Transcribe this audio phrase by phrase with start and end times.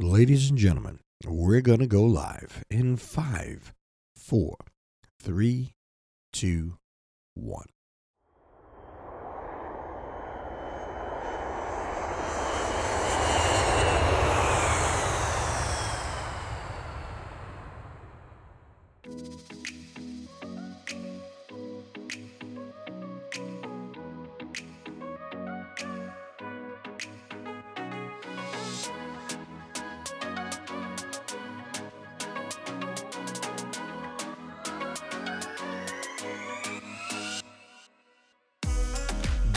[0.00, 3.74] Ladies and gentlemen, we're going to go live in five,
[4.14, 4.56] four,
[5.20, 5.74] three,
[6.32, 6.78] two,
[7.34, 7.66] one.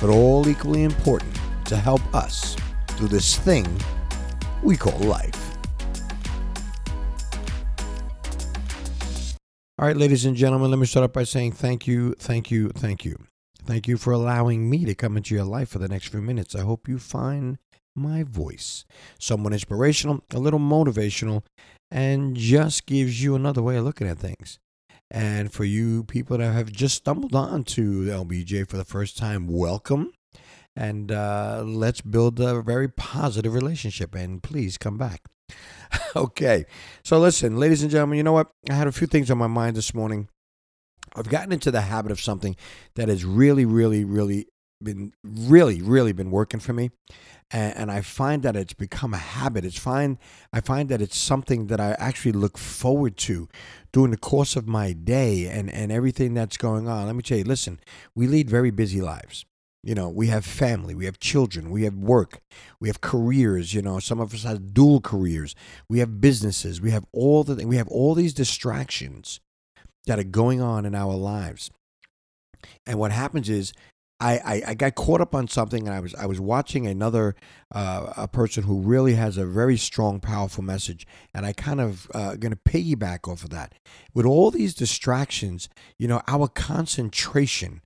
[0.00, 2.56] but all equally important to help us
[2.90, 3.66] through this thing
[4.62, 5.56] we call life.
[9.80, 12.70] All right, ladies and gentlemen, let me start off by saying thank you, thank you,
[12.70, 13.16] thank you.
[13.64, 16.56] Thank you for allowing me to come into your life for the next few minutes.
[16.56, 17.58] I hope you find
[17.94, 18.84] my voice
[19.18, 21.44] somewhat inspirational, a little motivational,
[21.90, 24.58] and just gives you another way of looking at things.
[25.10, 29.46] And for you people that have just stumbled on to LBJ for the first time,
[29.46, 30.12] welcome.
[30.76, 34.14] And uh, let's build a very positive relationship.
[34.14, 35.22] And please come back.
[36.16, 36.66] okay.
[37.02, 38.50] So, listen, ladies and gentlemen, you know what?
[38.70, 40.28] I had a few things on my mind this morning.
[41.16, 42.54] I've gotten into the habit of something
[42.94, 44.46] that has really, really, really
[44.82, 46.90] been really, really been working for me
[47.50, 49.64] and, and I find that it's become a habit.
[49.64, 50.18] It's fine.
[50.52, 53.48] I find that it's something that I actually look forward to
[53.92, 57.06] during the course of my day and and everything that's going on.
[57.06, 57.44] Let me tell you.
[57.44, 57.80] Listen,
[58.14, 59.44] we lead very busy lives.
[59.82, 62.40] You know, we have family, we have children, we have work,
[62.80, 63.72] we have careers.
[63.74, 65.54] You know, some of us have dual careers.
[65.88, 66.80] We have businesses.
[66.80, 69.40] We have all the we have all these distractions
[70.06, 71.70] that are going on in our lives.
[72.86, 73.72] And what happens is
[74.20, 77.36] I, I, I, got caught up on something and I was I was watching another
[77.72, 81.06] uh, a person who really has a very strong powerful message.
[81.32, 83.74] And I kind of uh, going to piggyback off of that.
[84.14, 85.68] With all these distractions
[85.98, 87.80] you know our concentration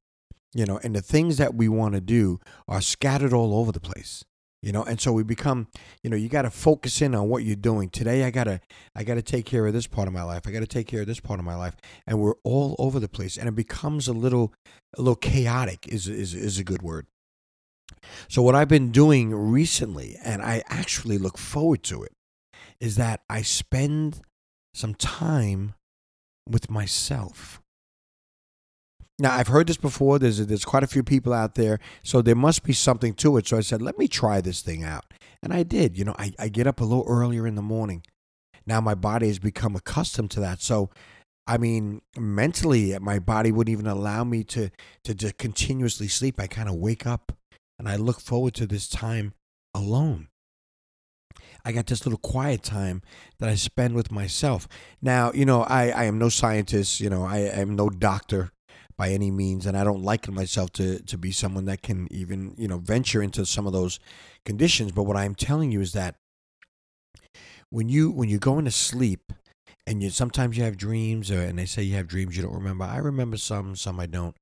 [0.54, 3.80] you know and the things that we want to do are scattered all over the
[3.80, 4.24] place
[4.62, 5.66] you know and so we become
[6.02, 7.88] you know you got to focus in on what you're doing.
[7.88, 8.60] Today i got to
[8.94, 10.42] i got to take care of this part of my life.
[10.46, 11.76] I got to take care of this part of my life.
[12.06, 14.52] And we're all over the place and it becomes a little
[14.96, 17.06] a little chaotic is is is a good word.
[18.28, 22.12] So what i've been doing recently and i actually look forward to it
[22.80, 24.20] is that i spend
[24.74, 25.74] some time
[26.48, 27.61] with myself
[29.22, 30.18] now I've heard this before.
[30.18, 33.46] There's there's quite a few people out there, so there must be something to it.
[33.46, 35.04] So I said, let me try this thing out,
[35.40, 35.96] and I did.
[35.96, 38.02] You know, I, I get up a little earlier in the morning.
[38.66, 40.60] Now my body has become accustomed to that.
[40.60, 40.90] So,
[41.46, 44.70] I mean, mentally, my body wouldn't even allow me to
[45.04, 46.40] to, to continuously sleep.
[46.40, 47.30] I kind of wake up,
[47.78, 49.34] and I look forward to this time
[49.72, 50.26] alone.
[51.64, 53.02] I got this little quiet time
[53.38, 54.66] that I spend with myself.
[55.00, 58.50] Now, you know, I, I am no scientist, you know, I, I am no doctor
[58.96, 62.54] by any means, and I don't liken myself to to be someone that can even
[62.56, 63.98] you know venture into some of those
[64.44, 64.92] conditions.
[64.92, 66.16] But what I'm telling you is that
[67.70, 69.32] when you when you go into sleep
[69.86, 72.54] and you sometimes you have dreams, or, and they say you have dreams you don't
[72.54, 72.84] remember.
[72.84, 74.36] I remember some, some I don't.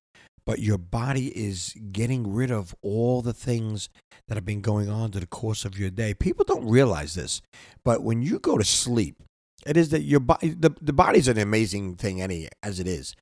[0.46, 3.88] But your body is getting rid of all the things
[4.26, 6.12] that have been going on to the course of your day.
[6.12, 7.40] People don't realize this,
[7.84, 9.22] but when you go to sleep,
[9.66, 13.14] it is that your body the, the body's an amazing thing any as it is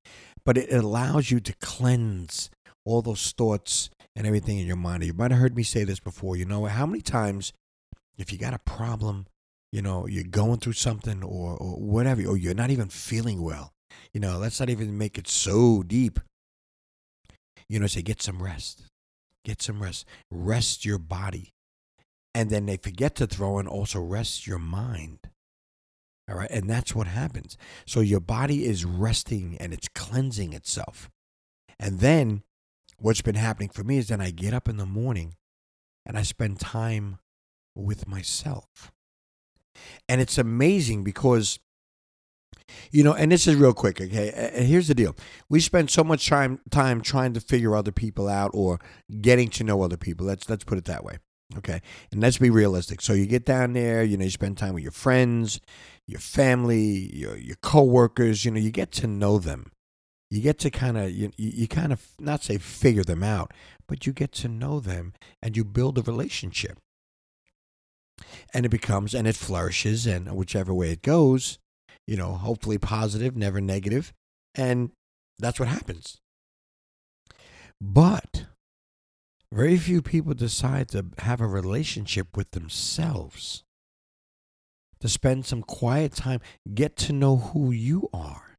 [0.48, 2.48] but it allows you to cleanse
[2.86, 5.04] all those thoughts and everything in your mind.
[5.04, 6.38] You might have heard me say this before.
[6.38, 7.52] You know, how many times,
[8.16, 9.26] if you got a problem,
[9.72, 13.74] you know, you're going through something or, or whatever, or you're not even feeling well,
[14.14, 16.18] you know, let's not even make it so deep.
[17.68, 18.84] You know, say, get some rest.
[19.44, 20.06] Get some rest.
[20.30, 21.50] Rest your body.
[22.34, 25.18] And then they forget to throw in also rest your mind.
[26.28, 26.50] All right.
[26.50, 27.56] And that's what happens.
[27.86, 31.10] So your body is resting and it's cleansing itself.
[31.78, 32.42] And then
[32.98, 35.34] what's been happening for me is then I get up in the morning
[36.04, 37.18] and I spend time
[37.74, 38.92] with myself.
[40.08, 41.60] And it's amazing because,
[42.90, 44.30] you know, and this is real quick, okay?
[44.52, 45.14] And here's the deal
[45.48, 48.80] we spend so much time, time trying to figure other people out or
[49.20, 50.26] getting to know other people.
[50.26, 51.18] Let's, let's put it that way.
[51.56, 51.80] Okay.
[52.12, 53.00] And let's be realistic.
[53.00, 55.60] So you get down there, you know, you spend time with your friends,
[56.06, 59.72] your family, your your coworkers, you know, you get to know them.
[60.30, 63.52] You get to kind of you, you kind of not say figure them out,
[63.86, 66.78] but you get to know them and you build a relationship.
[68.52, 71.58] And it becomes and it flourishes and whichever way it goes,
[72.06, 74.12] you know, hopefully positive, never negative,
[74.54, 74.90] and
[75.38, 76.18] that's what happens.
[77.80, 78.37] But
[79.52, 83.64] very few people decide to have a relationship with themselves,
[85.00, 86.40] to spend some quiet time,
[86.74, 88.56] get to know who you are,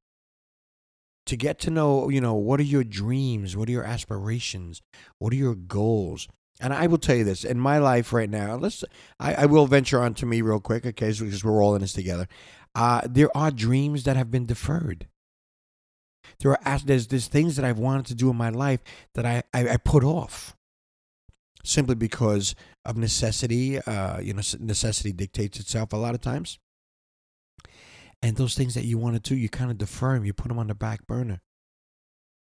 [1.28, 4.82] to get to know, you know, what are your dreams, what are your aspirations,
[5.20, 6.28] what are your goals.
[6.60, 8.56] And I will tell you this in my life right now.
[8.56, 8.84] Let's,
[9.20, 11.94] I, I will venture on to me real quick, okay, because we're all in this
[11.94, 12.28] together.
[12.74, 15.08] Uh, there are dreams that have been deferred.
[16.40, 18.82] There are there's there's things that I've wanted to do in my life
[19.16, 20.56] that I, I, I put off
[21.64, 23.80] simply because of necessity.
[23.80, 26.60] Uh, you know, necessity dictates itself a lot of times.
[28.22, 30.50] And those things that you want to do, you kind of defer them, you put
[30.50, 31.42] them on the back burner.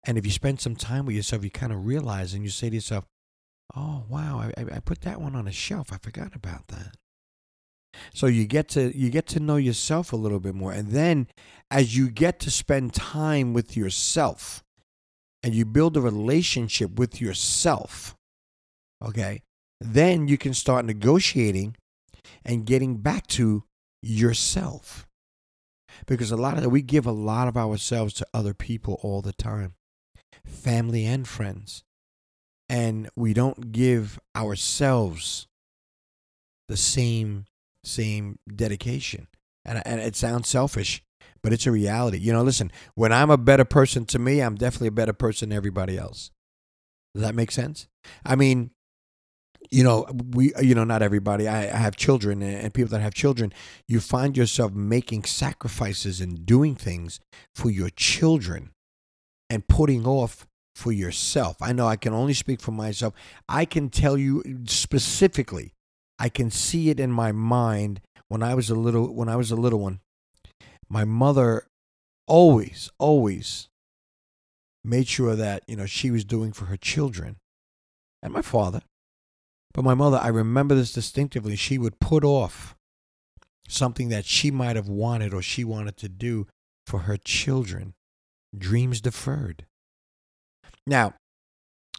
[0.05, 2.69] And if you spend some time with yourself, you kind of realize and you say
[2.69, 3.05] to yourself,
[3.75, 5.93] oh, wow, I, I put that one on a shelf.
[5.93, 6.94] I forgot about that.
[8.14, 10.73] So you get to you get to know yourself a little bit more.
[10.73, 11.29] And then
[11.70, 14.62] as you get to spend time with yourself
[15.43, 18.15] and you build a relationship with yourself,
[19.04, 19.43] okay,
[19.81, 21.76] then you can start negotiating
[22.44, 23.64] and getting back to
[24.02, 25.06] yourself.
[26.06, 29.32] Because a lot of we give a lot of ourselves to other people all the
[29.32, 29.75] time,
[30.44, 31.82] family and friends.
[32.69, 35.46] And we don't give ourselves
[36.69, 37.46] the same
[37.84, 39.28] same dedication.
[39.64, 41.02] And, and it sounds selfish,
[41.43, 42.19] but it's a reality.
[42.19, 45.50] You know, listen, when I'm a better person to me, I'm definitely a better person
[45.50, 46.31] to everybody else.
[47.14, 47.88] Does that make sense?
[48.25, 48.70] I mean,
[49.70, 51.48] you know, we, you know, not everybody.
[51.48, 53.52] I, I have children, and people that have children,
[53.88, 57.20] you find yourself making sacrifices and doing things
[57.54, 58.70] for your children
[59.50, 61.56] and putting off for yourself.
[61.60, 63.14] I know I can only speak for myself.
[63.48, 65.72] I can tell you specifically,
[66.19, 69.50] I can see it in my mind when I was a little when I was
[69.50, 70.00] a little one.
[70.88, 71.66] My mother
[72.26, 73.69] always, always
[74.84, 77.36] made sure that, you know, she was doing for her children
[78.22, 78.82] and my father
[79.74, 81.56] but my mother, I remember this distinctively.
[81.56, 82.76] She would put off
[83.68, 86.46] something that she might have wanted or she wanted to do
[86.86, 87.94] for her children.
[88.56, 89.66] Dreams deferred.
[90.86, 91.14] Now,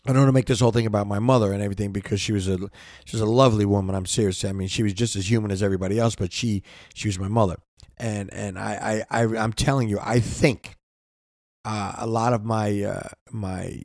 [0.05, 2.31] I don't want to make this whole thing about my mother and everything because she
[2.31, 2.57] was a
[3.03, 3.93] she was a lovely woman.
[3.93, 4.45] I'm serious.
[4.45, 6.63] I mean, she was just as human as everybody else, but she
[6.93, 7.57] she was my mother,
[7.97, 10.77] and and I I, I am telling you, I think
[11.65, 13.81] uh, a lot of my uh, my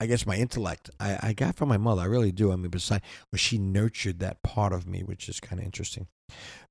[0.00, 2.02] I guess my intellect I, I got from my mother.
[2.02, 2.52] I really do.
[2.52, 6.06] I mean, besides, well, she nurtured that part of me, which is kind of interesting.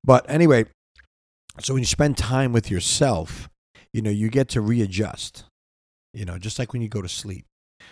[0.03, 0.65] But anyway,
[1.59, 3.49] so when you spend time with yourself,
[3.93, 5.43] you know, you get to readjust.
[6.13, 7.45] You know, just like when you go to sleep.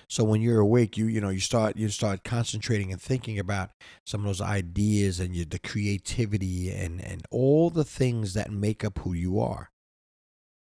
[0.09, 3.69] So when you're awake, you you know you start you start concentrating and thinking about
[4.05, 8.99] some of those ideas and the creativity and and all the things that make up
[8.99, 9.69] who you are.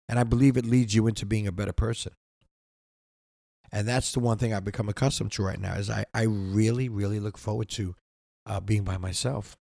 [0.08, 2.12] And I believe it leads you into being a better person
[3.72, 6.88] and that's the one thing I've become accustomed to right now is I, I really
[6.88, 7.94] really look forward to
[8.46, 9.56] uh, being by myself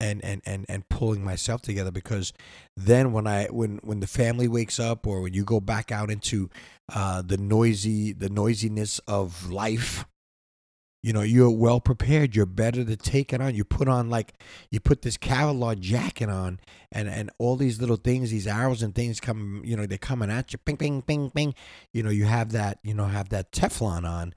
[0.00, 2.32] and, and and and pulling myself together because
[2.76, 6.10] then when I when when the family wakes up or when you go back out
[6.10, 6.50] into
[6.92, 10.06] uh, the noisy the noisiness of life
[11.02, 13.54] you know you're well prepared you're better to take it on.
[13.54, 14.34] You put on like
[14.70, 18.94] you put this Kevlar jacket on and and all these little things these arrows and
[18.94, 21.54] things come you know they're coming at you ping ping ping ping
[21.92, 24.34] you know you have that you know have that teflon on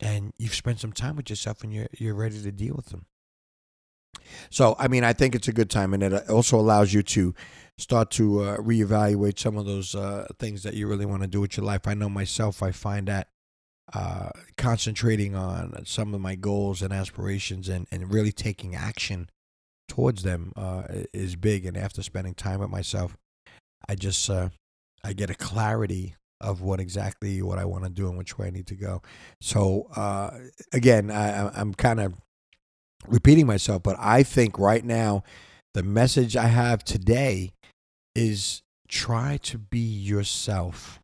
[0.00, 3.06] and you've spent some time with yourself and you're you're ready to deal with them.
[4.50, 7.34] So i mean i think it's a good time and it also allows you to
[7.76, 11.40] start to uh, reevaluate some of those uh, things that you really want to do
[11.40, 11.86] with your life.
[11.86, 13.28] I know myself i find that
[13.92, 19.28] uh, concentrating on some of my goals and aspirations and, and really taking action
[19.88, 21.66] towards them uh, is big.
[21.66, 23.16] And after spending time with myself,
[23.88, 24.48] I just uh,
[25.04, 28.48] I get a clarity of what exactly what I want to do and which way
[28.48, 29.02] I need to go.
[29.40, 30.30] So uh,
[30.72, 32.14] again, I, I'm kind of
[33.06, 35.24] repeating myself, but I think right now
[35.74, 37.52] the message I have today
[38.14, 41.00] is try to be yourself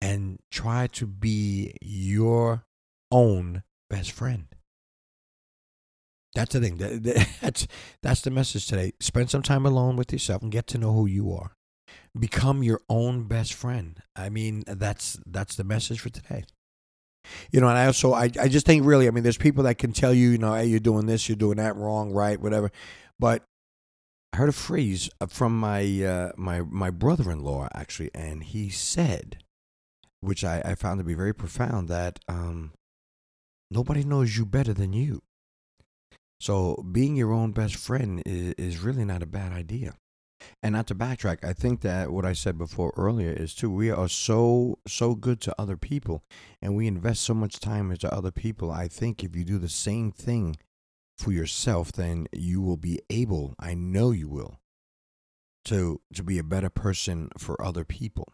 [0.00, 2.64] and try to be your
[3.10, 4.46] own best friend.
[6.34, 6.76] That's the thing.
[7.40, 7.66] That's
[8.02, 8.92] that's the message today.
[9.00, 11.52] Spend some time alone with yourself and get to know who you are.
[12.18, 14.00] Become your own best friend.
[14.14, 16.44] I mean, that's that's the message for today.
[17.50, 19.78] You know, and I also I, I just think really, I mean, there's people that
[19.78, 22.70] can tell you, you know, hey, you're doing this, you're doing that wrong, right, whatever.
[23.18, 23.42] But
[24.32, 29.38] I heard a phrase uh, from my uh, my my brother-in-law actually, and he said,
[30.20, 32.72] which I, I found to be very profound, that um,
[33.70, 35.22] nobody knows you better than you.
[36.40, 39.94] So being your own best friend is, is really not a bad idea.
[40.62, 43.70] And not to backtrack, I think that what I said before earlier is too.
[43.70, 46.22] We are so so good to other people,
[46.62, 48.70] and we invest so much time into other people.
[48.70, 50.56] I think if you do the same thing
[51.16, 53.54] for yourself, then you will be able.
[53.58, 54.60] I know you will.
[55.64, 58.32] To to be a better person for other people.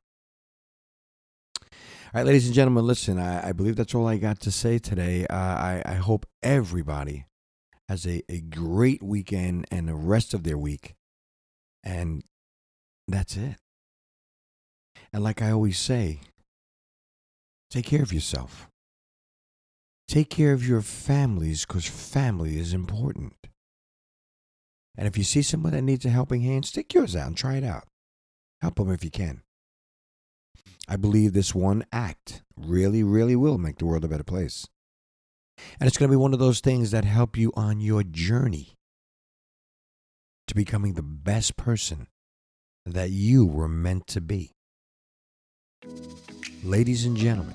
[2.14, 3.18] Right, ladies and gentlemen, listen.
[3.18, 5.26] I, I believe that's all I got to say today.
[5.26, 7.24] Uh, I I hope everybody
[7.88, 10.94] has a, a great weekend and the rest of their week.
[11.82, 12.22] And
[13.08, 13.56] that's it.
[15.12, 16.20] And like I always say,
[17.68, 18.68] take care of yourself.
[20.06, 23.34] Take care of your families because family is important.
[24.96, 27.56] And if you see someone that needs a helping hand, stick yours out and try
[27.56, 27.88] it out.
[28.60, 29.43] Help them if you can.
[30.88, 34.66] I believe this one act really, really will make the world a better place.
[35.80, 38.74] And it's going to be one of those things that help you on your journey
[40.46, 42.08] to becoming the best person
[42.84, 44.52] that you were meant to be.
[46.62, 47.54] Ladies and gentlemen,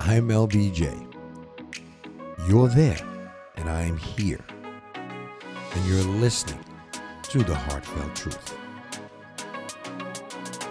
[0.00, 1.10] I'm LBJ.
[2.48, 3.00] You're there,
[3.56, 4.44] and I am here.
[4.94, 6.62] And you're listening
[7.24, 8.63] to the Heartfelt Truth.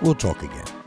[0.04, 0.83] We'll talk again.